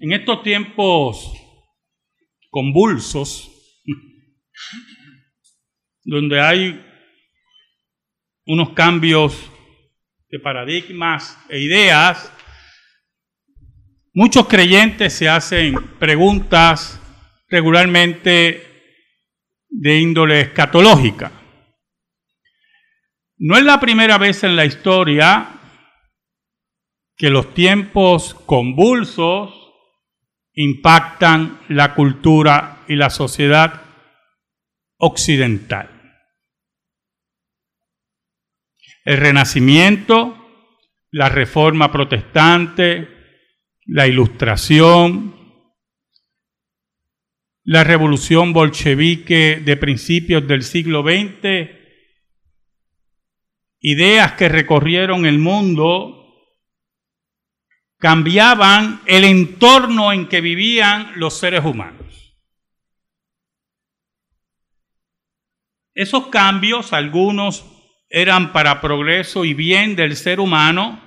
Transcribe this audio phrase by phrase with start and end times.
[0.00, 1.32] En estos tiempos
[2.50, 3.50] convulsos,
[6.04, 6.84] donde hay
[8.46, 9.50] unos cambios
[10.28, 12.32] de paradigmas e ideas,
[14.14, 17.00] muchos creyentes se hacen preguntas
[17.48, 18.94] regularmente
[19.68, 21.32] de índole escatológica.
[23.36, 25.60] No es la primera vez en la historia
[27.16, 29.57] que los tiempos convulsos
[30.60, 33.80] impactan la cultura y la sociedad
[34.98, 35.88] occidental.
[39.04, 40.36] El renacimiento,
[41.12, 43.06] la reforma protestante,
[43.86, 45.36] la ilustración,
[47.62, 51.70] la revolución bolchevique de principios del siglo XX,
[53.78, 56.17] ideas que recorrieron el mundo
[57.98, 62.36] cambiaban el entorno en que vivían los seres humanos.
[65.94, 67.64] Esos cambios, algunos
[68.08, 71.02] eran para progreso y bien del ser humano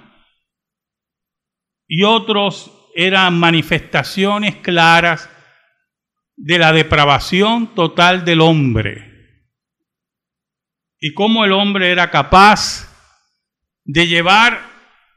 [1.88, 5.30] y otros eran manifestaciones claras
[6.36, 9.12] de la depravación total del hombre
[11.00, 12.88] y cómo el hombre era capaz
[13.84, 14.62] de llevar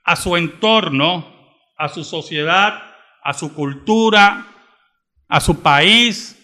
[0.04, 1.33] a su entorno
[1.76, 2.82] a su sociedad,
[3.22, 4.46] a su cultura,
[5.28, 6.38] a su país,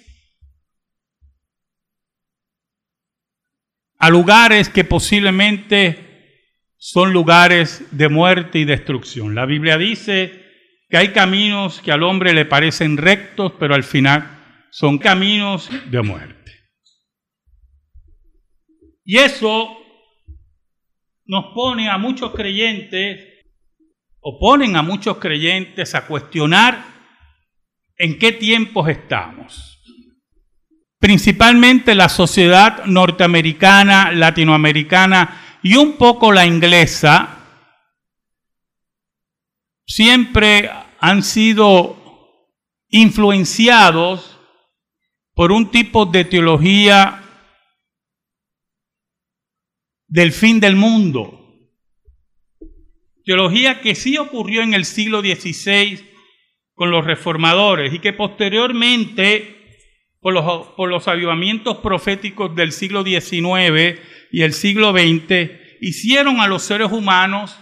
[3.98, 6.06] a lugares que posiblemente
[6.78, 9.34] son lugares de muerte y destrucción.
[9.34, 10.42] La Biblia dice
[10.88, 16.02] que hay caminos que al hombre le parecen rectos, pero al final son caminos de
[16.02, 16.40] muerte.
[19.04, 19.76] Y eso
[21.26, 23.29] nos pone a muchos creyentes
[24.20, 26.84] oponen a muchos creyentes a cuestionar
[27.96, 29.78] en qué tiempos estamos.
[30.98, 37.38] Principalmente la sociedad norteamericana, latinoamericana y un poco la inglesa
[39.86, 40.70] siempre
[41.00, 41.96] han sido
[42.88, 44.38] influenciados
[45.34, 47.22] por un tipo de teología
[50.06, 51.39] del fin del mundo
[53.82, 56.04] Que sí ocurrió en el siglo XVI
[56.74, 59.84] con los reformadores y que posteriormente,
[60.20, 64.00] por los, por los avivamientos proféticos del siglo XIX
[64.32, 67.58] y el siglo XX, hicieron a los seres humanos,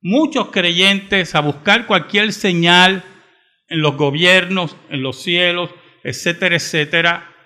[0.00, 3.04] muchos creyentes, a buscar cualquier señal
[3.68, 5.70] en los gobiernos, en los cielos,
[6.02, 7.36] etcétera, etcétera,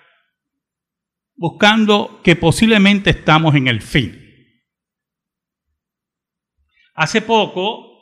[1.35, 4.20] buscando que posiblemente estamos en el fin.
[7.01, 7.97] Hace poco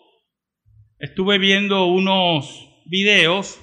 [0.99, 3.57] estuve viendo unos videos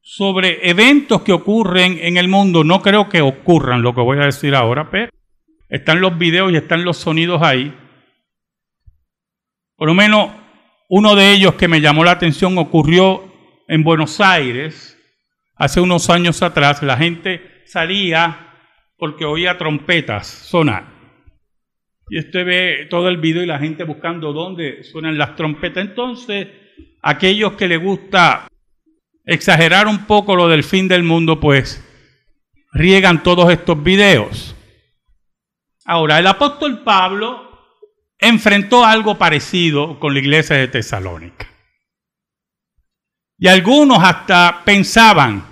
[0.00, 2.64] sobre eventos que ocurren en el mundo.
[2.64, 5.12] No creo que ocurran lo que voy a decir ahora, pero
[5.68, 7.72] están los videos y están los sonidos ahí.
[9.76, 10.32] Por lo menos
[10.88, 13.32] uno de ellos que me llamó la atención ocurrió
[13.68, 14.98] en Buenos Aires
[15.54, 16.82] hace unos años atrás.
[16.82, 18.52] La gente salía
[18.98, 20.95] porque oía trompetas sonar.
[22.08, 25.84] Y usted ve todo el video y la gente buscando dónde suenan las trompetas.
[25.84, 26.48] Entonces,
[27.02, 28.46] aquellos que les gusta
[29.24, 31.84] exagerar un poco lo del fin del mundo, pues
[32.72, 34.54] riegan todos estos videos.
[35.84, 37.46] Ahora, el apóstol Pablo
[38.18, 41.48] enfrentó algo parecido con la iglesia de Tesalónica.
[43.38, 45.44] Y algunos hasta pensaban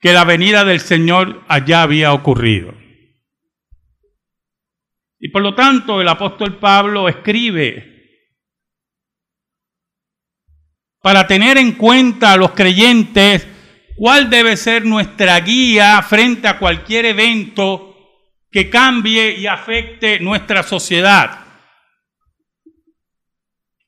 [0.00, 2.74] que la venida del Señor allá había ocurrido.
[5.18, 7.96] Y por lo tanto el apóstol Pablo escribe
[11.00, 13.46] para tener en cuenta a los creyentes
[13.96, 17.96] cuál debe ser nuestra guía frente a cualquier evento
[18.50, 21.46] que cambie y afecte nuestra sociedad,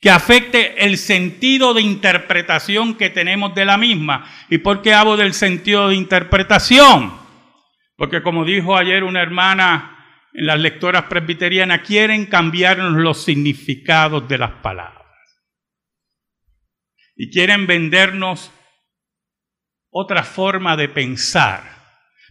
[0.01, 4.25] que afecte el sentido de interpretación que tenemos de la misma.
[4.49, 7.13] ¿Y por qué hablo del sentido de interpretación?
[7.97, 9.98] Porque como dijo ayer una hermana
[10.41, 15.07] las lectoras presbiterianas quieren cambiarnos los significados de las palabras.
[17.17, 18.53] Y quieren vendernos
[19.91, 21.63] otra forma de pensar.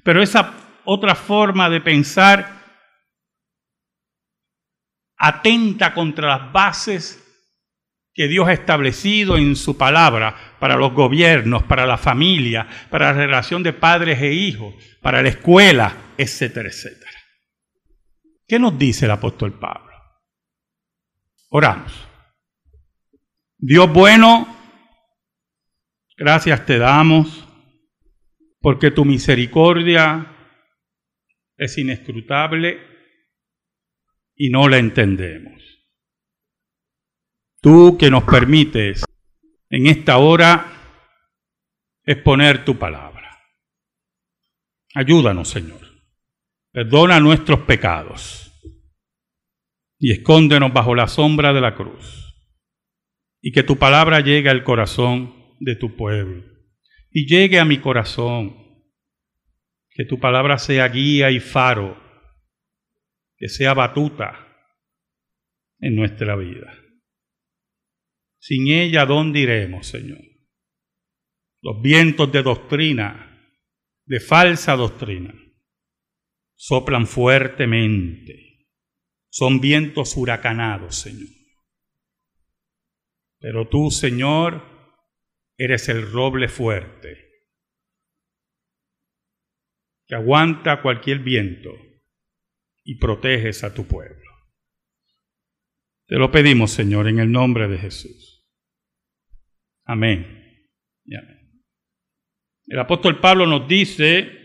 [0.04, 0.54] Pero esa
[0.86, 2.58] otra forma de pensar
[5.18, 7.24] atenta contra las bases
[8.14, 13.26] que Dios ha establecido en su palabra para los gobiernos, para la familia, para la
[13.26, 17.17] relación de padres e hijos, para la escuela, etcétera, etcétera.
[18.48, 19.94] ¿Qué nos dice el apóstol Pablo?
[21.50, 22.08] Oramos.
[23.58, 24.58] Dios bueno,
[26.20, 27.48] Gracias te damos
[28.60, 30.36] porque tu misericordia
[31.56, 32.80] es inescrutable
[34.36, 35.62] y no la entendemos.
[37.62, 39.04] Tú que nos permites
[39.70, 40.66] en esta hora
[42.04, 43.38] exponer tu palabra.
[44.96, 45.87] Ayúdanos, Señor.
[46.78, 48.54] Perdona nuestros pecados
[49.98, 52.36] y escóndenos bajo la sombra de la cruz.
[53.42, 56.46] Y que tu palabra llegue al corazón de tu pueblo
[57.10, 58.56] y llegue a mi corazón.
[59.90, 62.00] Que tu palabra sea guía y faro,
[63.38, 64.48] que sea batuta
[65.80, 66.78] en nuestra vida.
[68.38, 70.22] Sin ella, ¿dónde iremos, Señor?
[71.60, 73.52] Los vientos de doctrina,
[74.06, 75.34] de falsa doctrina,
[76.58, 78.68] soplan fuertemente.
[79.30, 81.30] Son vientos huracanados, Señor.
[83.40, 84.64] Pero tú, Señor,
[85.58, 87.26] eres el roble fuerte
[90.08, 91.70] que aguanta cualquier viento
[92.84, 94.32] y proteges a tu pueblo.
[96.08, 98.48] Te lo pedimos, Señor, en el nombre de Jesús.
[99.84, 100.36] Amén.
[102.66, 104.37] El apóstol Pablo nos dice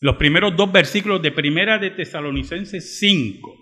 [0.00, 3.54] los primeros dos versículos de Primera de Tesalonicenses 5,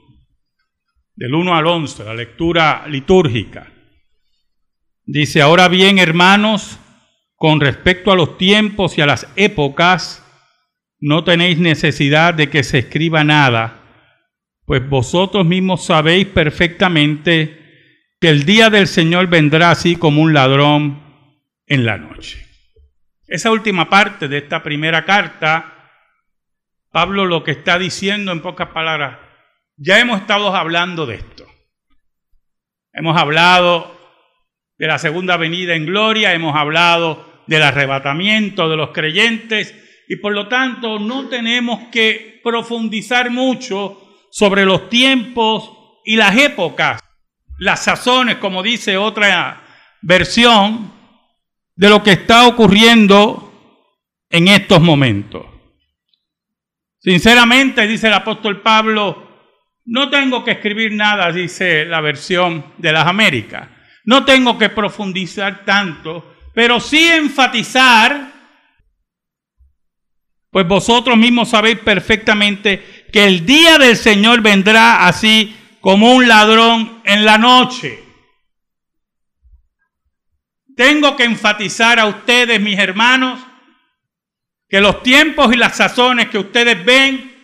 [1.15, 3.73] del 1 al 11, la lectura litúrgica.
[5.05, 6.79] Dice, ahora bien, hermanos,
[7.35, 10.25] con respecto a los tiempos y a las épocas,
[11.01, 13.79] no tenéis necesidad de que se escriba nada
[14.69, 17.59] pues vosotros mismos sabéis perfectamente
[18.21, 21.03] que el día del Señor vendrá así como un ladrón
[21.67, 22.47] en la noche.
[23.27, 25.78] Esa última parte de esta primera carta,
[26.91, 29.19] Pablo lo que está diciendo en pocas palabras,
[29.77, 31.47] ya hemos estado hablando de esto.
[32.93, 33.97] Hemos hablado
[34.79, 39.75] de la segunda venida en gloria, hemos hablado del arrebatamiento de los creyentes
[40.09, 44.01] y por lo tanto no tenemos que profundizar mucho
[44.31, 45.71] sobre los tiempos
[46.05, 47.03] y las épocas,
[47.59, 49.63] las sazones, como dice otra
[50.01, 50.93] versión,
[51.75, 53.53] de lo que está ocurriendo
[54.31, 55.58] en estos momentos.
[57.09, 59.49] Sinceramente, dice el apóstol Pablo,
[59.87, 63.67] no tengo que escribir nada, dice la versión de las Américas.
[64.05, 68.31] No tengo que profundizar tanto, pero sí enfatizar,
[70.51, 77.01] pues vosotros mismos sabéis perfectamente que el día del Señor vendrá así como un ladrón
[77.07, 78.05] en la noche.
[80.77, 83.48] Tengo que enfatizar a ustedes, mis hermanos,
[84.69, 87.35] que los tiempos y las sazones que ustedes ven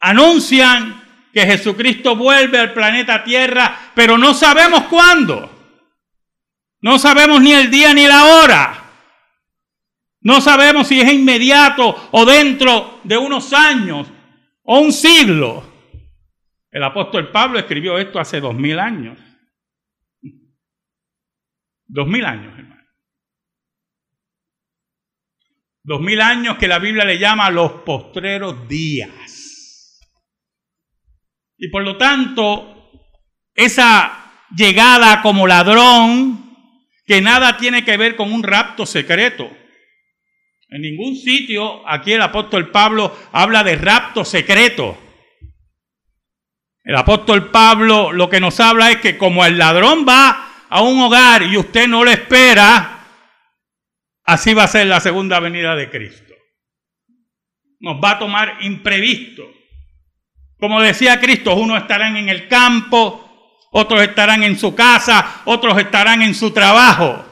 [0.00, 5.50] anuncian que Jesucristo vuelve al planeta Tierra, pero no sabemos cuándo.
[6.80, 8.78] No sabemos ni el día ni la hora.
[10.20, 14.08] No sabemos si es inmediato o dentro de unos años
[14.62, 15.64] o un siglo.
[16.70, 19.18] El apóstol Pablo escribió esto hace dos mil años.
[21.86, 22.52] Dos mil años.
[25.84, 30.00] Dos mil años que la Biblia le llama los postreros días.
[31.58, 32.90] Y por lo tanto,
[33.54, 36.56] esa llegada como ladrón,
[37.06, 39.50] que nada tiene que ver con un rapto secreto,
[40.72, 44.96] en ningún sitio aquí el apóstol Pablo habla de rapto secreto.
[46.82, 50.98] El apóstol Pablo lo que nos habla es que como el ladrón va a un
[51.00, 53.01] hogar y usted no lo espera,
[54.24, 56.34] así va a ser la segunda venida de Cristo.
[57.80, 59.42] Nos va a tomar imprevisto.
[60.58, 66.22] Como decía Cristo, unos estarán en el campo, otros estarán en su casa, otros estarán
[66.22, 67.24] en su trabajo.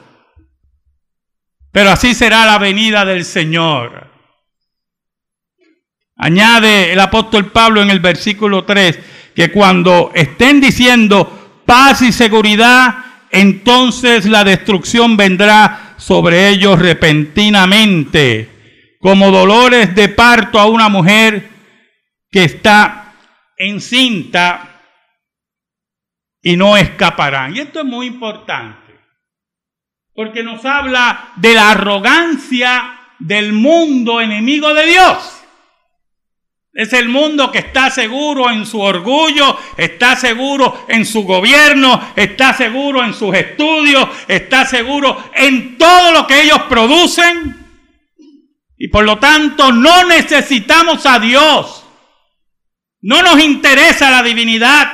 [1.71, 4.11] Pero así será la venida del Señor.
[6.17, 8.99] Añade el apóstol Pablo en el versículo 3
[9.33, 18.49] que cuando estén diciendo paz y seguridad, entonces la destrucción vendrá sobre ellos repentinamente,
[18.99, 21.49] como dolores de parto a una mujer
[22.29, 23.13] que está
[23.57, 24.81] encinta
[26.41, 27.55] y no escaparán.
[27.55, 28.81] Y esto es muy importante
[30.13, 35.40] porque nos habla de la arrogancia del mundo enemigo de Dios.
[36.73, 42.53] Es el mundo que está seguro en su orgullo, está seguro en su gobierno, está
[42.53, 47.57] seguro en sus estudios, está seguro en todo lo que ellos producen.
[48.77, 51.85] Y por lo tanto no necesitamos a Dios.
[53.01, 54.93] No nos interesa la divinidad.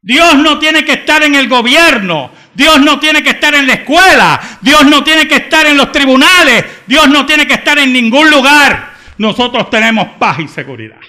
[0.00, 2.30] Dios no tiene que estar en el gobierno.
[2.54, 4.58] Dios no tiene que estar en la escuela.
[4.62, 6.64] Dios no tiene que estar en los tribunales.
[6.86, 8.87] Dios no tiene que estar en ningún lugar.
[9.18, 11.00] Nosotros tenemos paz y seguridad.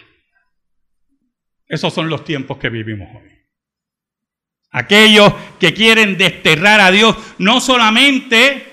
[1.68, 3.30] Esos son los tiempos que vivimos hoy.
[4.72, 8.66] Aquellos que quieren desterrar a Dios no solamente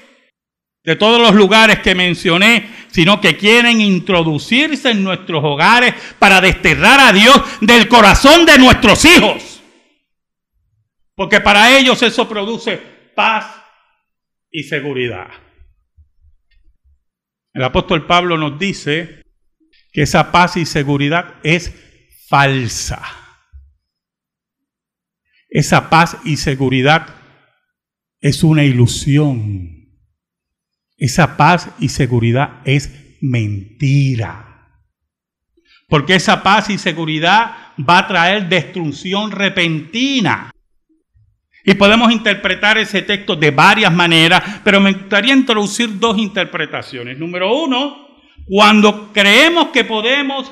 [0.82, 7.00] de todos los lugares que mencioné, sino que quieren introducirse en nuestros hogares para desterrar
[7.00, 9.62] a Dios del corazón de nuestros hijos.
[11.14, 12.76] Porque para ellos eso produce
[13.14, 13.62] paz
[14.50, 15.28] y seguridad.
[17.52, 19.22] El apóstol Pablo nos dice
[19.96, 21.72] que esa paz y seguridad es
[22.28, 23.00] falsa.
[25.48, 27.06] Esa paz y seguridad
[28.20, 29.70] es una ilusión.
[30.98, 32.90] Esa paz y seguridad es
[33.22, 34.68] mentira.
[35.88, 40.50] Porque esa paz y seguridad va a traer destrucción repentina.
[41.64, 47.18] Y podemos interpretar ese texto de varias maneras, pero me gustaría introducir dos interpretaciones.
[47.18, 48.05] Número uno,
[48.44, 50.50] cuando creemos que podemos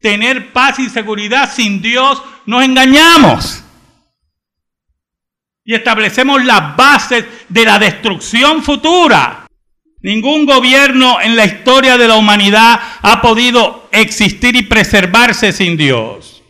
[0.00, 3.64] tener paz y seguridad sin Dios, nos engañamos.
[5.64, 9.46] Y establecemos las bases de la destrucción futura.
[10.00, 16.42] Ningún gobierno en la historia de la humanidad ha podido existir y preservarse sin Dios.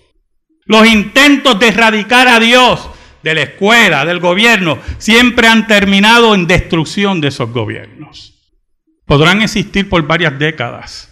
[0.66, 2.90] Los intentos de erradicar a Dios
[3.23, 8.38] de la escuela, del gobierno, siempre han terminado en destrucción de esos gobiernos.
[9.08, 11.10] Podrán existir por varias décadas,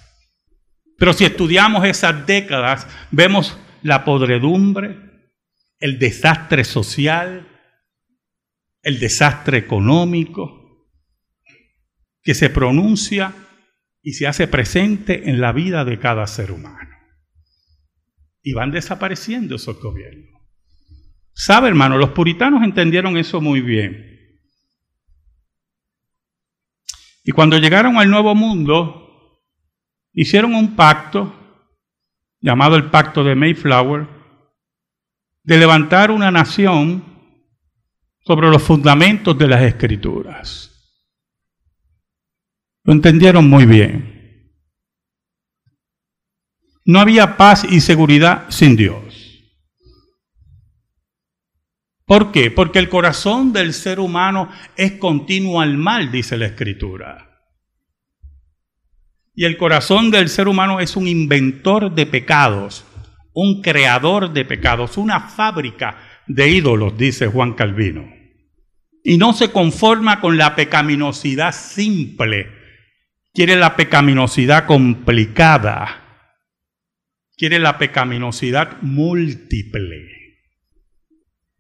[0.99, 4.99] pero si estudiamos esas décadas, vemos la podredumbre,
[5.79, 7.49] el desastre social,
[8.83, 10.87] el desastre económico,
[12.23, 13.33] que se pronuncia
[14.03, 16.91] y se hace presente en la vida de cada ser humano.
[18.43, 20.43] Y van desapareciendo esos gobiernos.
[21.33, 21.97] ¿Sabe, hermano?
[21.97, 24.16] Los puritanos entendieron eso muy bien.
[27.27, 29.43] Y cuando llegaron al Nuevo Mundo,
[30.13, 31.35] hicieron un pacto,
[32.41, 34.07] llamado el Pacto de Mayflower,
[35.43, 37.05] de levantar una nación
[38.25, 40.71] sobre los fundamentos de las escrituras.
[42.85, 44.53] Lo entendieron muy bien.
[46.85, 49.06] No había paz y seguridad sin Dios.
[52.07, 52.51] ¿Por qué?
[52.51, 57.31] Porque el corazón del ser humano es continuo al mal, dice la Escritura.
[59.35, 62.87] Y el corazón del ser humano es un inventor de pecados,
[63.35, 68.09] un creador de pecados, una fábrica de ídolos, dice Juan Calvino.
[69.05, 72.57] Y no se conforma con la pecaminosidad simple
[73.37, 76.23] quiere la pecaminosidad complicada,
[77.37, 80.16] quiere la pecaminosidad múltiple.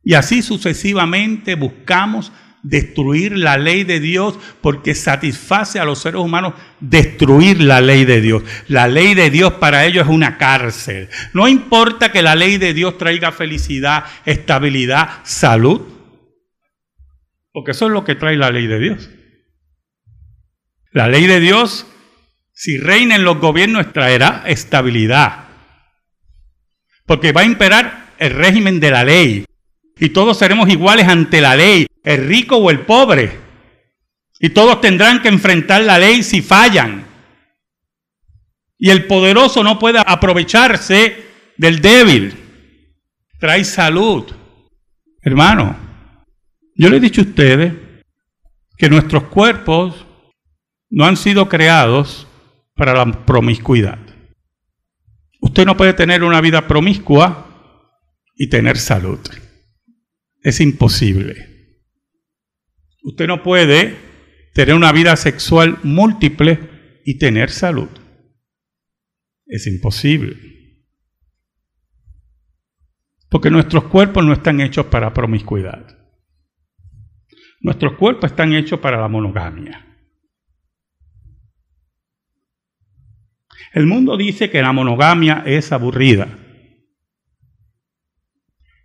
[0.06, 2.30] Y así sucesivamente buscamos
[2.62, 8.20] destruir la ley de Dios porque satisface a los seres humanos destruir la ley de
[8.20, 8.44] Dios.
[8.68, 11.08] La ley de Dios para ellos es una cárcel.
[11.32, 15.82] No importa que la ley de Dios traiga felicidad, estabilidad, salud,
[17.50, 19.10] porque eso es lo que trae la ley de Dios.
[20.92, 21.84] La ley de Dios,
[22.52, 25.48] si reina en los gobiernos, traerá estabilidad.
[27.06, 29.45] Porque va a imperar el régimen de la ley.
[29.98, 33.38] Y todos seremos iguales ante la ley, el rico o el pobre.
[34.38, 37.06] Y todos tendrán que enfrentar la ley si fallan.
[38.78, 41.24] Y el poderoso no puede aprovecharse
[41.56, 42.34] del débil.
[43.40, 44.24] Trae salud.
[45.22, 45.76] Hermano,
[46.74, 47.72] yo le he dicho a ustedes
[48.76, 50.06] que nuestros cuerpos
[50.90, 52.26] no han sido creados
[52.74, 53.98] para la promiscuidad.
[55.40, 57.46] Usted no puede tener una vida promiscua
[58.34, 59.18] y tener salud.
[60.46, 61.82] Es imposible.
[63.02, 63.96] Usted no puede
[64.54, 67.88] tener una vida sexual múltiple y tener salud.
[69.44, 70.36] Es imposible.
[73.28, 75.84] Porque nuestros cuerpos no están hechos para promiscuidad.
[77.58, 79.84] Nuestros cuerpos están hechos para la monogamia.
[83.72, 86.38] El mundo dice que la monogamia es aburrida.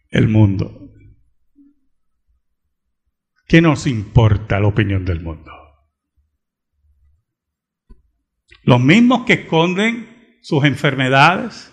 [0.09, 0.80] El mundo.
[3.51, 5.51] ¿Qué nos importa la opinión del mundo?
[8.63, 11.69] Los mismos que esconden sus enfermedades,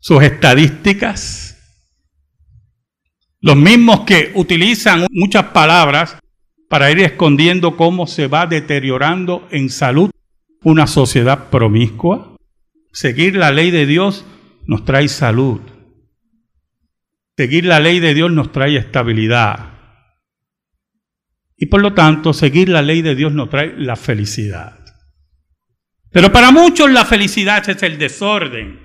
[0.00, 1.78] sus estadísticas,
[3.40, 6.18] los mismos que utilizan muchas palabras
[6.68, 10.10] para ir escondiendo cómo se va deteriorando en salud
[10.64, 12.34] una sociedad promiscua.
[12.92, 14.24] Seguir la ley de Dios
[14.66, 15.60] nos trae salud.
[17.36, 19.70] Seguir la ley de Dios nos trae estabilidad.
[21.56, 24.78] Y por lo tanto, seguir la ley de Dios nos trae la felicidad.
[26.10, 28.80] Pero para muchos la felicidad es el desorden,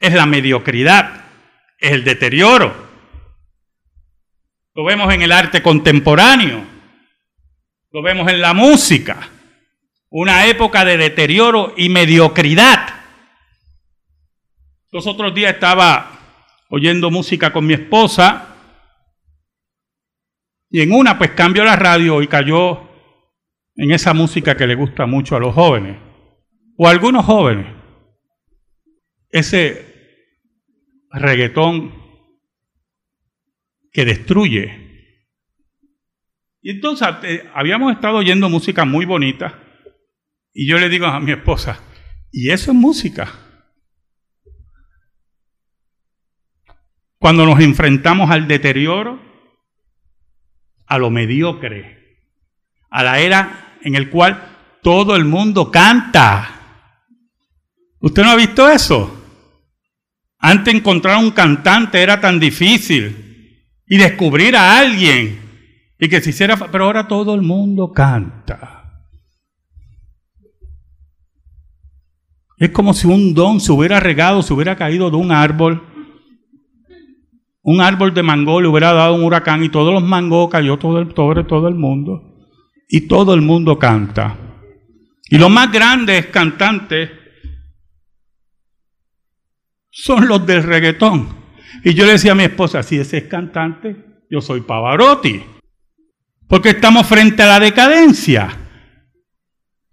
[0.00, 1.24] es la mediocridad,
[1.78, 2.84] es el deterioro.
[4.74, 6.64] Lo vemos en el arte contemporáneo,
[7.92, 9.28] lo vemos en la música,
[10.08, 12.88] una época de deterioro y mediocridad.
[14.90, 16.23] Los otros días estaba
[16.68, 18.54] oyendo música con mi esposa
[20.70, 22.80] y en una pues cambió la radio y cayó
[23.76, 25.98] en esa música que le gusta mucho a los jóvenes
[26.76, 27.66] o a algunos jóvenes.
[29.30, 29.94] Ese
[31.10, 31.94] reggaetón
[33.92, 34.80] que destruye.
[36.60, 39.62] Y entonces eh, habíamos estado oyendo música muy bonita
[40.52, 41.80] y yo le digo a mi esposa,
[42.32, 43.43] ¿y eso es música?
[47.24, 49.18] Cuando nos enfrentamos al deterioro,
[50.84, 52.18] a lo mediocre,
[52.90, 56.50] a la era en el cual todo el mundo canta.
[58.00, 59.24] ¿Usted no ha visto eso?
[60.38, 65.40] Antes encontrar un cantante era tan difícil y descubrir a alguien
[65.98, 69.00] y que se hiciera, pero ahora todo el mundo canta.
[72.58, 75.93] Es como si un don se hubiera regado, se hubiera caído de un árbol.
[77.66, 80.98] Un árbol de mango le hubiera dado un huracán y todos los mangos cayó todo
[80.98, 82.22] el, todo, todo el mundo.
[82.88, 84.36] Y todo el mundo canta.
[85.30, 87.10] Y los más grandes cantantes
[89.90, 91.34] son los del reggaetón.
[91.82, 93.96] Y yo le decía a mi esposa, si ese es cantante,
[94.30, 95.42] yo soy Pavarotti.
[96.46, 98.48] Porque estamos frente a la decadencia.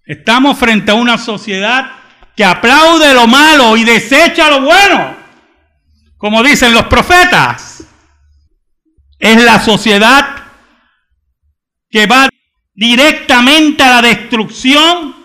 [0.06, 1.90] Estamos frente a una sociedad
[2.36, 5.21] que aplaude lo malo y desecha lo bueno.
[6.22, 7.84] Como dicen los profetas.
[9.18, 10.36] Es la sociedad
[11.90, 12.30] que va
[12.76, 15.16] directamente a la destrucción,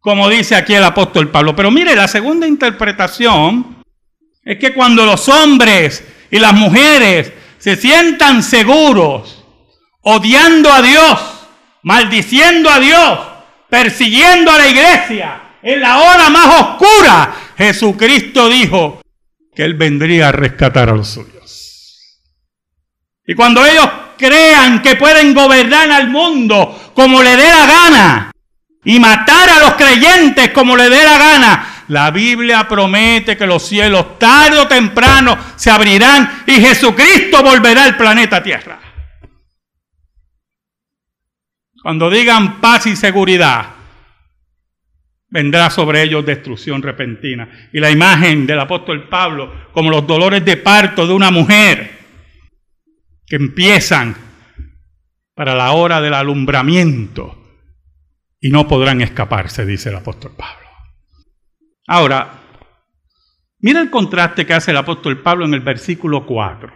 [0.00, 1.54] como dice aquí el apóstol Pablo.
[1.54, 3.84] Pero mire, la segunda interpretación
[4.42, 9.44] es que cuando los hombres y las mujeres se sientan seguros,
[10.00, 11.20] odiando a Dios,
[11.84, 13.20] maldiciendo a Dios,
[13.70, 19.03] persiguiendo a la iglesia, en la hora más oscura, Jesucristo dijo
[19.54, 22.20] que Él vendría a rescatar a los suyos.
[23.26, 23.88] Y cuando ellos
[24.18, 28.30] crean que pueden gobernar al mundo como le dé la gana
[28.84, 33.66] y matar a los creyentes como le dé la gana, la Biblia promete que los
[33.66, 38.78] cielos tarde o temprano se abrirán y Jesucristo volverá al planeta Tierra.
[41.82, 43.73] Cuando digan paz y seguridad,
[45.34, 47.68] vendrá sobre ellos destrucción repentina.
[47.72, 51.90] Y la imagen del apóstol Pablo como los dolores de parto de una mujer
[53.26, 54.14] que empiezan
[55.34, 57.36] para la hora del alumbramiento
[58.40, 60.68] y no podrán escaparse, dice el apóstol Pablo.
[61.88, 62.40] Ahora,
[63.58, 66.72] mira el contraste que hace el apóstol Pablo en el versículo 4.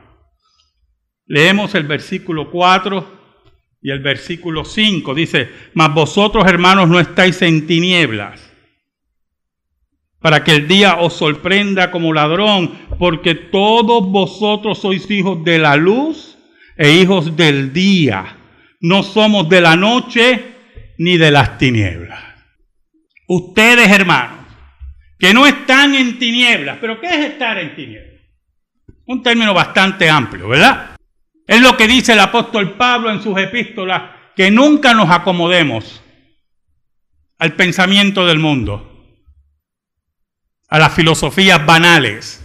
[1.27, 3.19] Leemos el versículo 4
[3.83, 5.15] y el versículo 5.
[5.15, 8.48] Dice, mas vosotros hermanos no estáis en tinieblas
[10.21, 15.77] para que el día os sorprenda como ladrón, porque todos vosotros sois hijos de la
[15.77, 16.39] luz
[16.77, 18.37] e hijos del día.
[18.81, 20.45] No somos de la noche
[20.99, 22.21] ni de las tinieblas.
[23.29, 24.47] Ustedes, hermanos,
[25.19, 26.79] que no están en tinieblas.
[26.81, 28.23] ¿Pero qué es estar en tinieblas?
[29.07, 30.97] Un término bastante amplio, ¿verdad?
[31.47, 34.03] Es lo que dice el apóstol Pablo en sus epístolas,
[34.37, 36.03] que nunca nos acomodemos
[37.39, 38.88] al pensamiento del mundo,
[40.69, 42.45] a las filosofías banales,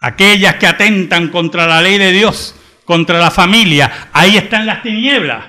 [0.00, 4.08] aquellas que atentan contra la ley de Dios, contra la familia.
[4.12, 5.44] Ahí están las tinieblas.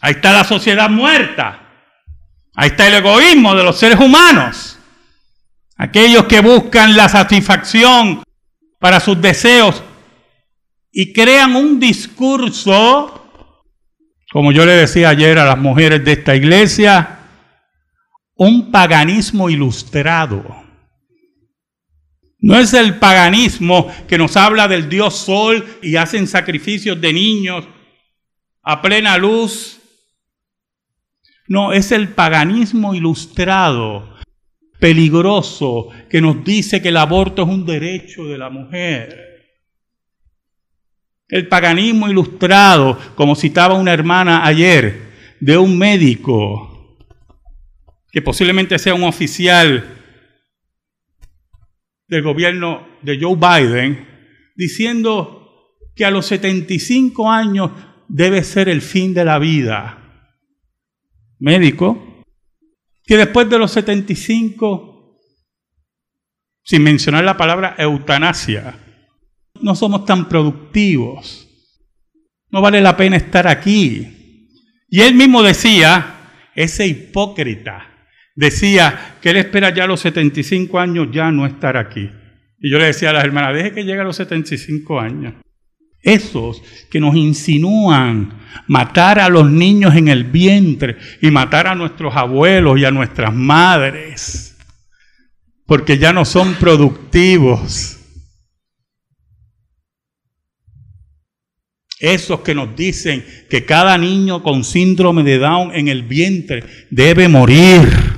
[0.00, 1.60] Ahí está la sociedad muerta.
[2.54, 4.78] Ahí está el egoísmo de los seres humanos.
[5.76, 8.22] Aquellos que buscan la satisfacción
[8.78, 9.82] para sus deseos
[10.90, 13.30] y crean un discurso,
[14.32, 17.19] como yo le decía ayer a las mujeres de esta iglesia,
[18.40, 20.42] un paganismo ilustrado.
[22.38, 27.68] No es el paganismo que nos habla del dios sol y hacen sacrificios de niños
[28.62, 29.76] a plena luz
[31.48, 34.14] no, es el paganismo ilustrado,
[34.78, 39.58] peligroso, que nos dice que el aborto es un derecho de la mujer.
[41.28, 46.69] El paganismo ilustrado, como citaba una hermana ayer, de un médico,
[48.10, 49.98] que posiblemente sea un oficial
[52.08, 54.08] del gobierno de Joe Biden
[54.56, 57.70] diciendo que a los 75 años
[58.08, 59.96] debe ser el fin de la vida.
[61.38, 62.24] Médico,
[63.04, 65.18] que después de los 75,
[66.62, 68.78] sin mencionar la palabra eutanasia,
[69.62, 71.46] no somos tan productivos.
[72.50, 74.48] No vale la pena estar aquí.
[74.88, 77.89] Y él mismo decía, ese hipócrita,
[78.40, 82.10] decía que él espera ya los 75 años ya no estar aquí.
[82.58, 85.34] Y yo le decía a las hermanas, deje que llegue a los 75 años.
[86.02, 88.32] Esos que nos insinúan
[88.66, 93.34] matar a los niños en el vientre y matar a nuestros abuelos y a nuestras
[93.34, 94.56] madres,
[95.66, 97.98] porque ya no son productivos.
[101.98, 107.28] Esos que nos dicen que cada niño con síndrome de Down en el vientre debe
[107.28, 108.09] morir.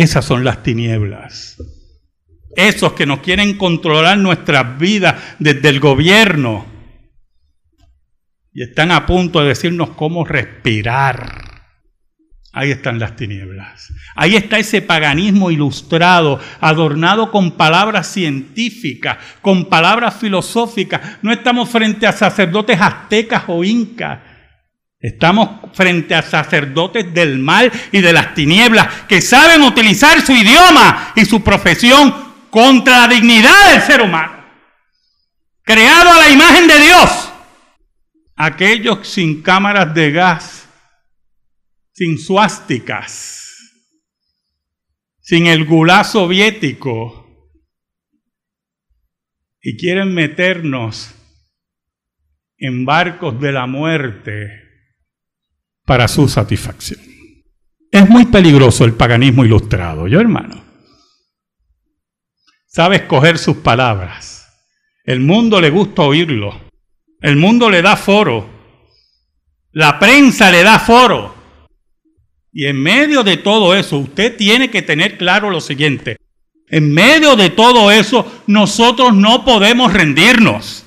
[0.00, 1.58] Esas son las tinieblas.
[2.56, 6.64] Esos que nos quieren controlar nuestras vidas desde el gobierno
[8.50, 11.50] y están a punto de decirnos cómo respirar.
[12.54, 13.92] Ahí están las tinieblas.
[14.16, 21.18] Ahí está ese paganismo ilustrado, adornado con palabras científicas, con palabras filosóficas.
[21.20, 24.29] No estamos frente a sacerdotes aztecas o incas.
[25.00, 31.14] Estamos frente a sacerdotes del mal y de las tinieblas que saben utilizar su idioma
[31.16, 32.14] y su profesión
[32.50, 34.44] contra la dignidad del ser humano.
[35.62, 37.32] Creado a la imagen de Dios.
[38.36, 40.68] Aquellos sin cámaras de gas,
[41.92, 43.48] sin suásticas,
[45.20, 47.20] sin el gulá soviético,
[49.62, 51.14] y quieren meternos
[52.58, 54.69] en barcos de la muerte
[55.90, 57.00] para su satisfacción.
[57.90, 60.62] Es muy peligroso el paganismo ilustrado, yo hermano.
[62.68, 64.46] Sabe escoger sus palabras.
[65.04, 66.54] El mundo le gusta oírlo.
[67.20, 68.48] El mundo le da foro.
[69.72, 71.34] La prensa le da foro.
[72.52, 76.18] Y en medio de todo eso, usted tiene que tener claro lo siguiente.
[76.68, 80.86] En medio de todo eso, nosotros no podemos rendirnos.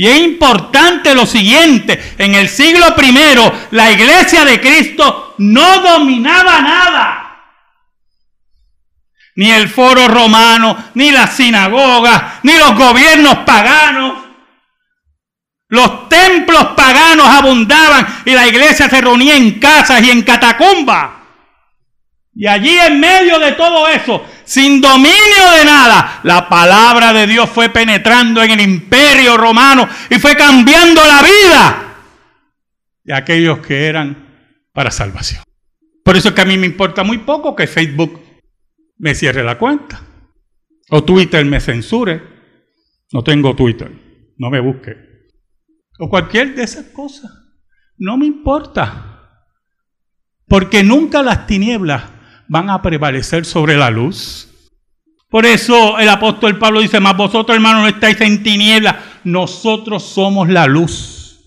[0.00, 3.14] Y es importante lo siguiente, en el siglo I
[3.72, 7.42] la iglesia de Cristo no dominaba nada.
[9.36, 14.14] Ni el foro romano, ni las sinagogas, ni los gobiernos paganos.
[15.68, 21.10] Los templos paganos abundaban y la iglesia se reunía en casas y en catacumbas.
[22.34, 27.48] Y allí en medio de todo eso sin dominio de nada, la palabra de Dios
[27.48, 31.96] fue penetrando en el imperio romano y fue cambiando la vida
[33.04, 34.26] de aquellos que eran
[34.72, 35.44] para salvación.
[36.02, 38.20] Por eso es que a mí me importa muy poco que Facebook
[38.98, 40.02] me cierre la cuenta
[40.90, 42.20] o Twitter me censure.
[43.12, 44.96] No tengo Twitter, no me busque.
[46.00, 47.30] O cualquier de esas cosas.
[47.98, 49.46] No me importa.
[50.48, 52.02] Porque nunca las tinieblas
[52.50, 54.48] van a prevalecer sobre la luz.
[55.30, 60.48] Por eso el apóstol Pablo dice, más vosotros hermanos no estáis en tinieblas, nosotros somos
[60.48, 61.38] la luz.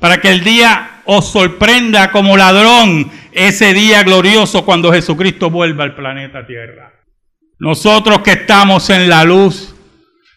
[0.00, 5.94] Para que el día os sorprenda como ladrón, ese día glorioso cuando Jesucristo vuelva al
[5.94, 6.92] planeta Tierra.
[7.60, 9.76] Nosotros que estamos en la luz,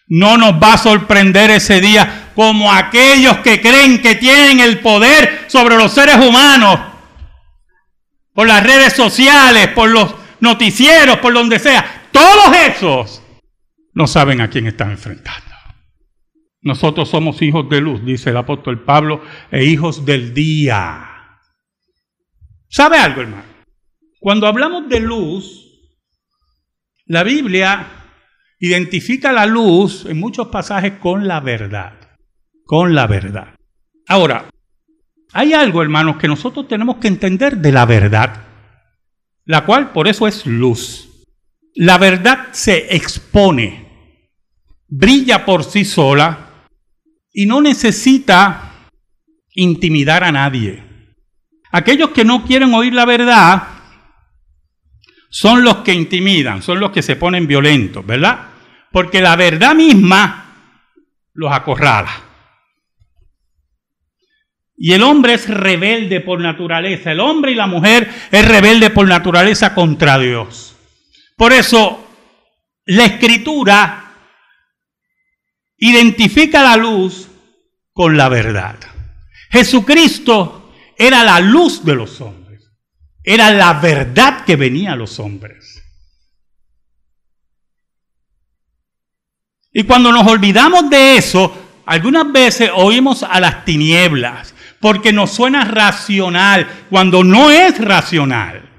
[0.06, 5.46] no nos va a sorprender ese día como aquellos que creen que tienen el poder
[5.48, 6.93] sobre los seres humanos
[8.34, 12.08] por las redes sociales, por los noticieros, por donde sea.
[12.12, 13.22] Todos esos
[13.94, 15.54] no saben a quién están enfrentando.
[16.60, 21.10] Nosotros somos hijos de luz, dice el apóstol Pablo, e hijos del día.
[22.68, 23.44] ¿Sabe algo, hermano?
[24.18, 25.64] Cuando hablamos de luz,
[27.06, 27.86] la Biblia
[28.58, 31.92] identifica la luz en muchos pasajes con la verdad.
[32.64, 33.54] Con la verdad.
[34.08, 34.48] Ahora,
[35.36, 38.44] hay algo, hermanos, que nosotros tenemos que entender de la verdad,
[39.44, 41.08] la cual por eso es luz.
[41.74, 44.20] La verdad se expone,
[44.86, 46.68] brilla por sí sola
[47.32, 48.86] y no necesita
[49.54, 50.84] intimidar a nadie.
[51.72, 53.64] Aquellos que no quieren oír la verdad
[55.30, 58.50] son los que intimidan, son los que se ponen violentos, ¿verdad?
[58.92, 60.44] Porque la verdad misma
[61.32, 62.33] los acorrala.
[64.84, 67.10] Y el hombre es rebelde por naturaleza.
[67.10, 70.76] El hombre y la mujer es rebelde por naturaleza contra Dios.
[71.38, 72.06] Por eso
[72.84, 74.12] la escritura
[75.78, 77.28] identifica la luz
[77.94, 78.78] con la verdad.
[79.48, 82.70] Jesucristo era la luz de los hombres.
[83.22, 85.82] Era la verdad que venía a los hombres.
[89.72, 94.53] Y cuando nos olvidamos de eso, algunas veces oímos a las tinieblas
[94.84, 98.70] porque nos suena racional, cuando no es racional.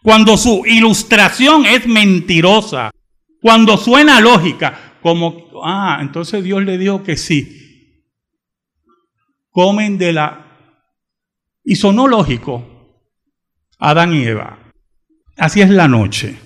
[0.00, 2.92] Cuando su ilustración es mentirosa,
[3.40, 8.06] cuando suena lógica, como, ah, entonces Dios le dijo que sí,
[9.50, 10.46] comen de la...
[11.64, 12.94] Y sonó lógico,
[13.80, 14.72] Adán y Eva.
[15.36, 16.38] Así es la noche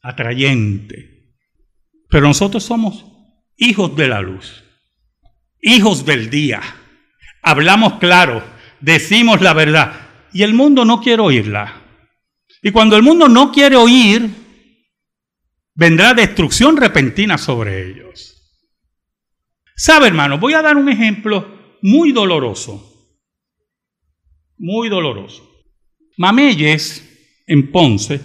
[0.00, 1.36] atrayente.
[2.08, 3.04] Pero nosotros somos
[3.58, 4.61] hijos de la luz,
[5.62, 6.60] hijos del día.
[7.42, 8.44] Hablamos claro,
[8.80, 9.94] decimos la verdad
[10.32, 11.80] y el mundo no quiere oírla.
[12.62, 14.28] Y cuando el mundo no quiere oír,
[15.74, 18.38] vendrá destrucción repentina sobre ellos.
[19.74, 20.38] ¿Sabe, hermano?
[20.38, 22.88] Voy a dar un ejemplo muy doloroso.
[24.58, 25.48] Muy doloroso.
[26.18, 28.20] Mameyes, en Ponce,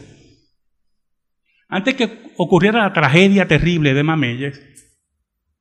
[1.69, 4.76] antes que ocurriera la tragedia terrible de Mameyes,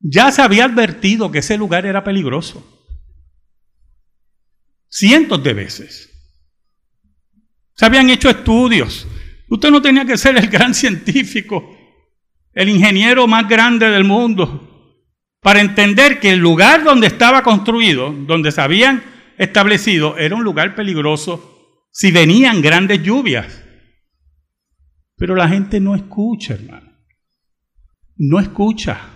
[0.00, 2.64] ya se había advertido que ese lugar era peligroso.
[4.88, 6.10] Cientos de veces.
[7.74, 9.06] Se habían hecho estudios.
[9.48, 11.76] Usted no tenía que ser el gran científico,
[12.52, 15.02] el ingeniero más grande del mundo,
[15.40, 19.02] para entender que el lugar donde estaba construido, donde se habían
[19.38, 23.62] establecido, era un lugar peligroso si venían grandes lluvias.
[25.16, 26.92] Pero la gente no escucha, hermano.
[28.16, 29.15] No escucha.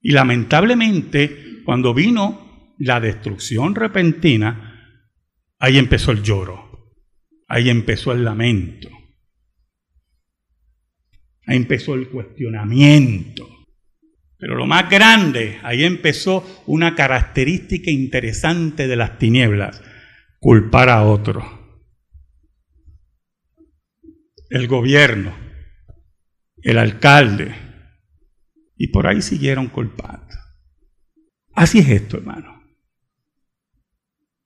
[0.00, 5.02] Y lamentablemente, cuando vino la destrucción repentina,
[5.58, 6.94] ahí empezó el lloro.
[7.48, 8.88] Ahí empezó el lamento.
[11.46, 13.48] Ahí empezó el cuestionamiento.
[14.38, 19.82] Pero lo más grande, ahí empezó una característica interesante de las tinieblas,
[20.40, 21.56] culpar a otro
[24.50, 25.34] el gobierno,
[26.62, 27.54] el alcalde,
[28.76, 30.34] y por ahí siguieron culpando.
[31.54, 32.62] Así es esto, hermano.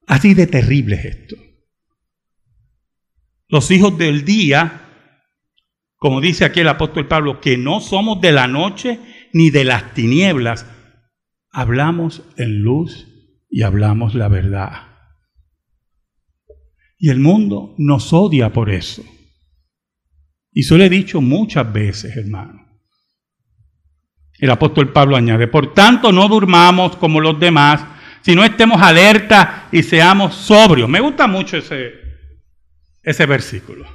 [0.06, 1.36] Así de terrible es esto.
[3.48, 4.88] Los hijos del día,
[5.96, 9.00] como dice aquí el apóstol Pablo, que no somos de la noche
[9.32, 10.66] ni de las tinieblas,
[11.50, 13.08] hablamos en luz
[13.48, 14.88] y hablamos la verdad.
[16.96, 19.02] Y el mundo nos odia por eso.
[20.52, 22.69] Y eso lo he dicho muchas veces, hermano.
[24.40, 27.82] El apóstol Pablo añade, por tanto no durmamos como los demás,
[28.22, 30.88] sino estemos alerta y seamos sobrios.
[30.88, 31.92] Me gusta mucho ese,
[33.02, 33.86] ese versículo.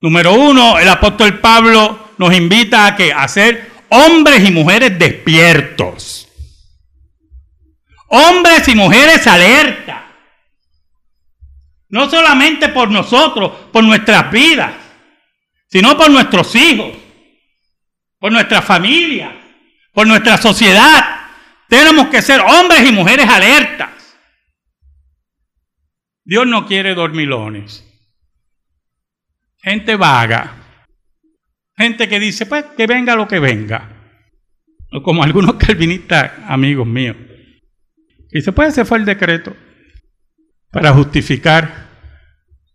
[0.00, 6.28] Número uno, el apóstol Pablo nos invita a que a ser hombres y mujeres despiertos.
[8.08, 10.06] Hombres y mujeres alerta.
[11.90, 14.72] No solamente por nosotros, por nuestras vidas
[15.68, 16.92] sino por nuestros hijos,
[18.18, 19.34] por nuestra familia,
[19.92, 21.26] por nuestra sociedad.
[21.68, 23.90] Tenemos que ser hombres y mujeres alertas.
[26.24, 27.84] Dios no quiere dormilones.
[29.62, 30.54] Gente vaga.
[31.76, 33.88] Gente que dice, pues que venga lo que venga.
[34.92, 37.16] O como algunos calvinistas amigos míos.
[38.30, 39.56] Y se puede, ese fue el decreto
[40.70, 41.88] para justificar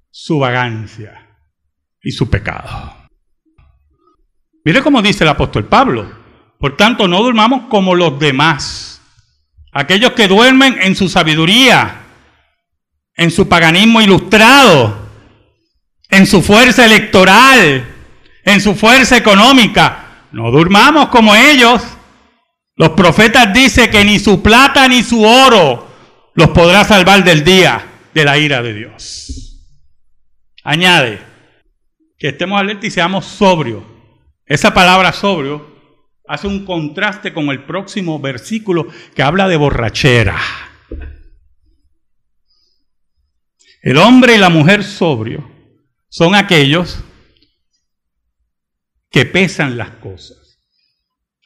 [0.09, 1.37] su vagancia
[2.01, 3.02] y su pecado.
[4.65, 6.09] Mire cómo dice el apóstol Pablo.
[6.59, 9.01] Por tanto, no durmamos como los demás.
[9.71, 12.03] Aquellos que duermen en su sabiduría,
[13.15, 14.97] en su paganismo ilustrado,
[16.09, 17.85] en su fuerza electoral,
[18.45, 20.27] en su fuerza económica.
[20.31, 21.83] No durmamos como ellos.
[22.75, 25.87] Los profetas dicen que ni su plata ni su oro
[26.33, 29.59] los podrá salvar del día de la ira de Dios.
[30.63, 31.21] Añade,
[32.17, 33.92] que estemos alerta y seamos sobrios.
[34.45, 35.73] Esa palabra sobrio
[36.27, 40.37] hace un contraste con el próximo versículo que habla de borrachera.
[43.81, 45.49] El hombre y la mujer sobrio
[46.09, 47.03] son aquellos
[49.09, 50.59] que pesan las cosas,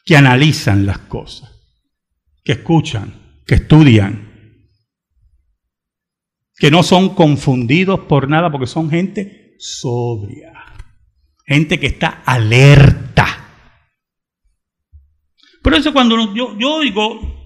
[0.05, 1.51] que analizan las cosas,
[2.43, 4.69] que escuchan, que estudian,
[6.55, 10.56] que no son confundidos por nada porque son gente sobria
[11.47, 13.25] gente que está alerta.
[15.63, 17.37] Por eso cuando yo, yo oigo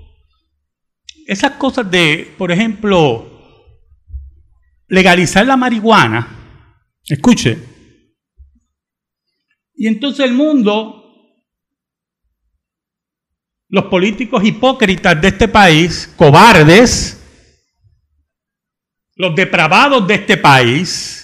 [1.28, 3.28] esas cosas de, por ejemplo,
[4.88, 6.28] legalizar la marihuana,
[7.06, 7.58] escuche,
[9.76, 10.98] y entonces el mundo,
[13.70, 17.18] los políticos hipócritas de este país, cobardes,
[19.16, 21.21] los depravados de este país,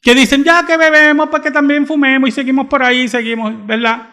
[0.00, 4.10] que dicen, ya que bebemos, pues que también fumemos y seguimos por ahí, seguimos, ¿verdad?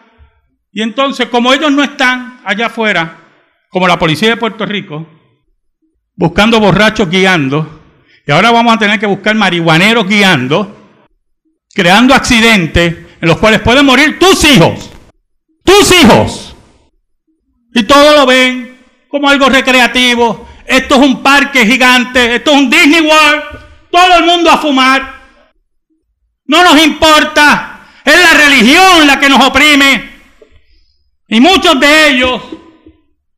[0.72, 3.18] Y entonces, como ellos no están allá afuera,
[3.70, 5.06] como la policía de Puerto Rico,
[6.14, 7.82] buscando borrachos guiando,
[8.26, 10.90] y ahora vamos a tener que buscar marihuaneros guiando,
[11.72, 14.90] creando accidentes en los cuales pueden morir tus hijos,
[15.64, 16.56] tus hijos.
[17.72, 20.48] Y todo lo ven como algo recreativo.
[20.66, 23.42] Esto es un parque gigante, esto es un Disney World,
[23.90, 25.15] todo el mundo a fumar.
[26.46, 27.80] No nos importa.
[28.04, 30.10] Es la religión la que nos oprime.
[31.28, 32.42] Y muchos de ellos,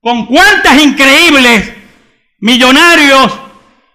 [0.00, 1.72] con cuentas increíbles,
[2.40, 3.32] millonarios,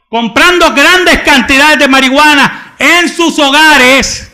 [0.09, 4.31] comprando grandes cantidades de marihuana en sus hogares,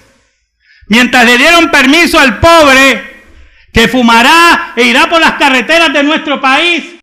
[0.88, 3.24] mientras le dieron permiso al pobre
[3.74, 7.00] que fumará e irá por las carreteras de nuestro país,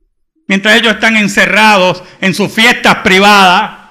[0.49, 3.91] mientras ellos están encerrados en sus fiestas privadas.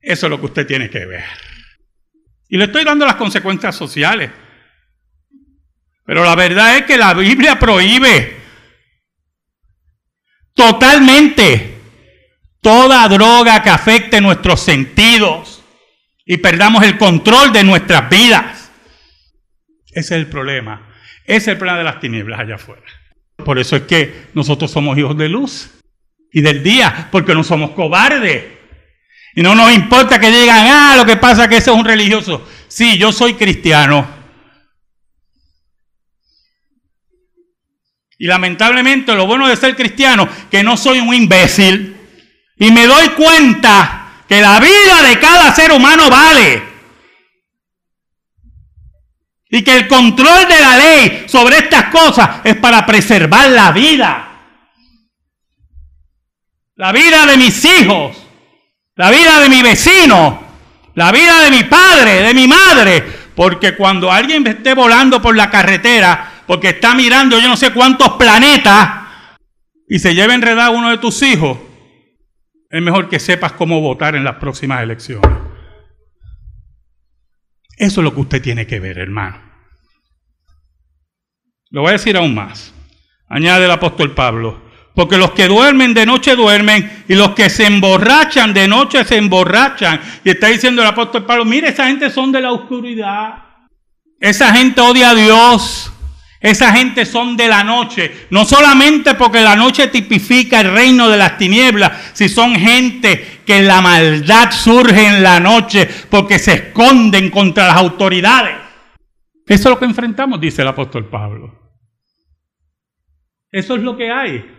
[0.00, 1.45] Eso es lo que usted tiene que ver.
[2.48, 4.30] Y le estoy dando las consecuencias sociales.
[6.04, 8.36] Pero la verdad es que la Biblia prohíbe
[10.54, 11.74] totalmente
[12.60, 15.62] toda droga que afecte nuestros sentidos
[16.24, 18.70] y perdamos el control de nuestras vidas.
[19.88, 20.88] Ese es el problema.
[21.24, 22.82] Ese es el problema de las tinieblas allá afuera.
[23.44, 25.70] Por eso es que nosotros somos hijos de luz
[26.32, 28.55] y del día, porque no somos cobardes.
[29.36, 31.84] Y no nos importa que digan, ah, lo que pasa es que ese es un
[31.84, 32.42] religioso.
[32.68, 34.08] Sí, yo soy cristiano.
[38.16, 41.98] Y lamentablemente lo bueno de ser cristiano, que no soy un imbécil.
[42.58, 46.62] Y me doy cuenta que la vida de cada ser humano vale.
[49.50, 54.30] Y que el control de la ley sobre estas cosas es para preservar la vida.
[56.76, 58.25] La vida de mis hijos
[58.96, 60.42] la vida de mi vecino,
[60.94, 63.04] la vida de mi padre, de mi madre,
[63.34, 68.10] porque cuando alguien esté volando por la carretera, porque está mirando yo no sé cuántos
[68.14, 69.06] planetas,
[69.88, 71.58] y se lleve enredado uno de tus hijos,
[72.70, 75.30] es mejor que sepas cómo votar en las próximas elecciones.
[77.76, 79.38] Eso es lo que usted tiene que ver, hermano.
[81.70, 82.72] Lo voy a decir aún más.
[83.28, 84.65] Añade el apóstol Pablo.
[84.96, 89.18] Porque los que duermen de noche duermen y los que se emborrachan de noche se
[89.18, 90.00] emborrachan.
[90.24, 93.44] Y está diciendo el apóstol Pablo, mire, esa gente son de la oscuridad.
[94.18, 95.92] Esa gente odia a Dios.
[96.40, 98.26] Esa gente son de la noche.
[98.30, 103.60] No solamente porque la noche tipifica el reino de las tinieblas, si son gente que
[103.60, 108.56] la maldad surge en la noche porque se esconden contra las autoridades.
[109.46, 111.52] Eso es lo que enfrentamos, dice el apóstol Pablo.
[113.52, 114.55] Eso es lo que hay.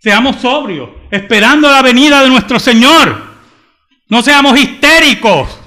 [0.00, 3.22] Seamos sobrios, esperando la venida de nuestro Señor.
[4.08, 5.60] No seamos histéricos.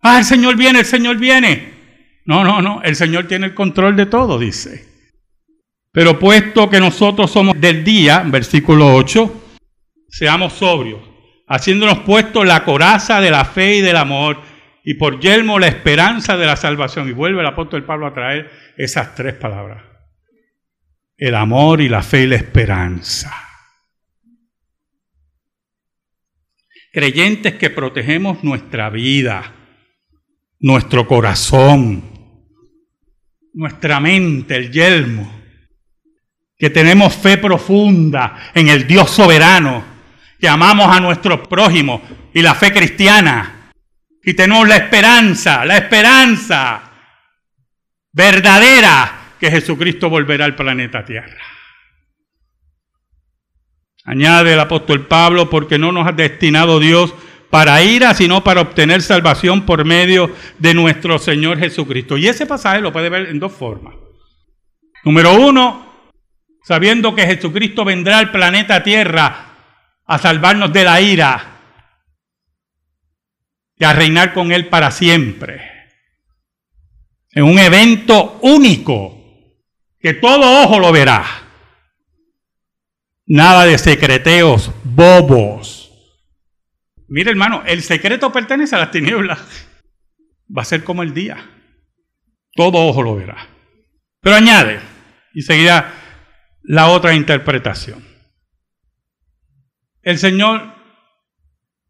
[0.00, 1.74] Ah, el Señor viene, el Señor viene.
[2.24, 4.86] No, no, no, el Señor tiene el control de todo, dice.
[5.92, 9.58] Pero puesto que nosotros somos del día, versículo 8,
[10.08, 11.02] seamos sobrios,
[11.46, 14.40] haciéndonos puesto la coraza de la fe y del amor,
[14.82, 17.10] y por yelmo la esperanza de la salvación.
[17.10, 19.93] Y vuelve el apóstol Pablo a traer esas tres palabras
[21.16, 23.32] el amor y la fe y la esperanza.
[26.92, 29.52] Creyentes que protegemos nuestra vida,
[30.60, 32.04] nuestro corazón,
[33.52, 35.42] nuestra mente, el yelmo,
[36.56, 39.84] que tenemos fe profunda en el Dios soberano,
[40.38, 42.00] que amamos a nuestro prójimo
[42.32, 43.72] y la fe cristiana,
[44.22, 46.92] y tenemos la esperanza, la esperanza
[48.12, 51.36] verdadera que Jesucristo volverá al planeta Tierra.
[54.06, 57.14] Añade el apóstol Pablo, porque no nos ha destinado Dios
[57.50, 62.16] para ira, sino para obtener salvación por medio de nuestro Señor Jesucristo.
[62.16, 63.94] Y ese pasaje lo puede ver en dos formas.
[65.04, 65.92] Número uno,
[66.62, 69.48] sabiendo que Jesucristo vendrá al planeta Tierra
[70.06, 71.60] a salvarnos de la ira
[73.76, 75.70] y a reinar con Él para siempre.
[77.32, 79.23] En un evento único
[80.04, 81.24] que todo ojo lo verá.
[83.26, 85.90] Nada de secreteos bobos.
[87.08, 89.40] Mire hermano, el secreto pertenece a las tinieblas.
[90.54, 91.50] Va a ser como el día.
[92.54, 93.48] Todo ojo lo verá.
[94.20, 94.78] Pero añade,
[95.32, 95.94] y seguirá
[96.64, 98.06] la otra interpretación.
[100.02, 100.74] El Señor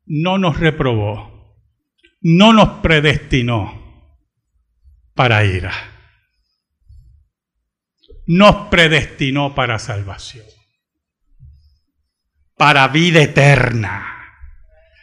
[0.07, 1.59] no nos reprobó,
[2.21, 4.23] no nos predestinó
[5.17, 5.94] para ira
[8.27, 10.47] nos predestinó para salvación,
[12.57, 14.11] para vida eterna.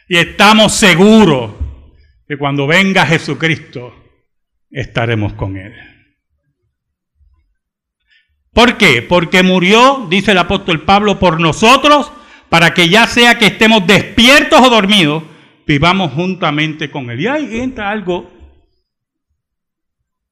[0.08, 1.52] Y estamos seguros
[2.26, 3.94] que cuando venga Jesucristo
[4.70, 5.72] estaremos con Él.
[8.52, 9.00] ¿Por qué?
[9.00, 12.12] Porque murió, dice el apóstol Pablo, por nosotros,
[12.50, 15.22] para que ya sea que estemos despiertos o dormidos,
[15.66, 17.20] vivamos juntamente con Él.
[17.20, 18.30] Y ahí entra algo.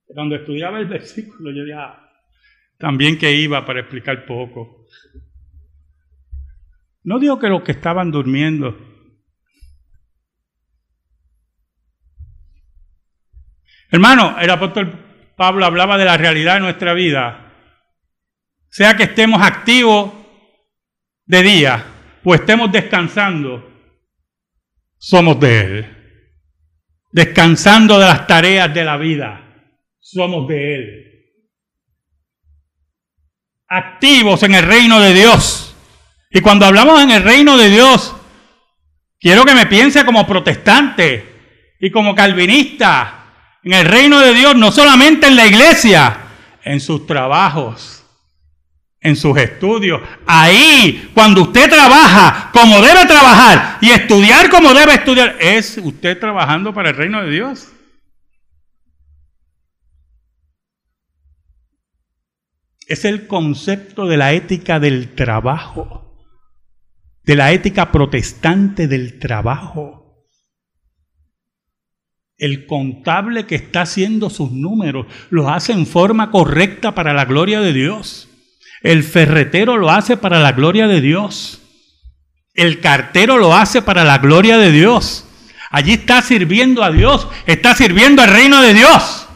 [0.07, 2.10] Cuando estudiaba el versículo, yo ya ah,
[2.81, 4.87] también que iba para explicar poco.
[7.03, 8.75] No digo que los que estaban durmiendo.
[13.91, 17.53] Hermano, el apóstol Pablo hablaba de la realidad de nuestra vida.
[18.71, 20.13] Sea que estemos activos
[21.27, 21.85] de día
[22.25, 23.69] o estemos descansando,
[24.97, 25.97] somos de Él.
[27.13, 29.69] Descansando de las tareas de la vida,
[29.99, 31.10] somos de Él.
[33.71, 35.75] Activos en el reino de Dios.
[36.31, 38.15] Y cuando hablamos en el reino de Dios,
[39.19, 43.25] quiero que me piense como protestante y como calvinista.
[43.63, 46.19] En el reino de Dios, no solamente en la iglesia,
[46.65, 48.01] en sus trabajos
[49.01, 50.01] en sus estudios.
[50.27, 56.75] Ahí, cuando usted trabaja como debe trabajar y estudiar como debe estudiar, ¿es usted trabajando
[56.75, 57.69] para el reino de Dios?
[62.91, 66.19] Es el concepto de la ética del trabajo,
[67.23, 70.27] de la ética protestante del trabajo.
[72.37, 77.61] El contable que está haciendo sus números los hace en forma correcta para la gloria
[77.61, 78.29] de Dios.
[78.83, 81.63] El ferretero lo hace para la gloria de Dios.
[82.55, 85.29] El cartero lo hace para la gloria de Dios.
[85.71, 89.29] Allí está sirviendo a Dios, está sirviendo al reino de Dios.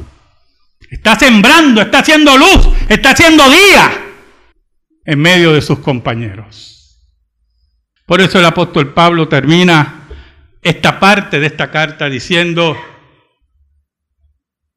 [0.95, 4.13] Está sembrando, está haciendo luz, está haciendo día
[5.05, 7.05] en medio de sus compañeros.
[8.07, 10.07] Por eso el apóstol Pablo termina
[10.63, 12.77] esta parte de esta carta diciendo,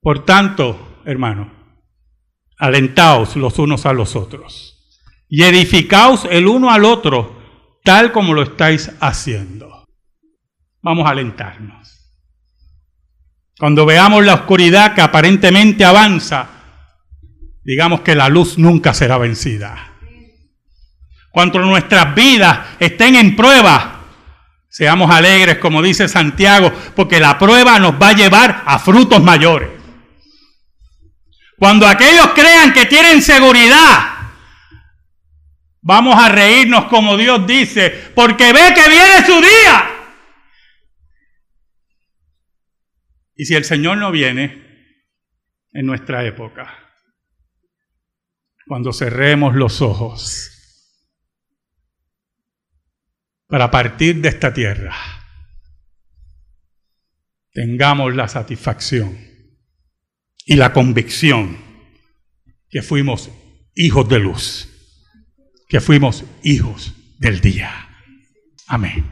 [0.02, 1.54] por tanto, hermano,
[2.58, 4.90] alentaos los unos a los otros
[5.30, 7.40] y edificaos el uno al otro,
[7.84, 9.86] tal como lo estáis haciendo.
[10.82, 11.97] Vamos a alentarnos.
[13.58, 16.48] Cuando veamos la oscuridad que aparentemente avanza,
[17.64, 19.94] digamos que la luz nunca será vencida.
[21.32, 24.02] Cuando nuestras vidas estén en prueba,
[24.70, 29.70] seamos alegres, como dice Santiago, porque la prueba nos va a llevar a frutos mayores.
[31.58, 34.12] Cuando aquellos crean que tienen seguridad,
[35.82, 39.97] vamos a reírnos como Dios dice, porque ve que viene su día.
[43.38, 44.66] Y si el Señor no viene
[45.72, 46.74] en nuestra época,
[48.66, 50.52] cuando cerremos los ojos
[53.46, 54.96] para partir de esta tierra,
[57.54, 59.18] tengamos la satisfacción
[60.44, 61.58] y la convicción
[62.70, 63.30] que fuimos
[63.76, 64.68] hijos de luz,
[65.70, 67.88] que fuimos hijos del día.
[68.66, 69.06] Amén.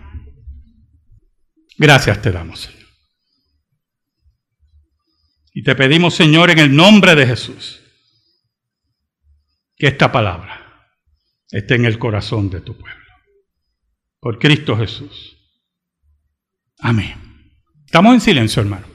[1.77, 2.74] Gracias te damos.
[5.57, 7.81] Y te pedimos, Señor, en el nombre de Jesús,
[9.77, 10.89] que esta palabra
[11.49, 13.05] esté en el corazón de tu pueblo.
[14.19, 15.37] Por Cristo Jesús.
[16.79, 17.53] Amén.
[17.85, 18.85] Estamos en silencio, hermano.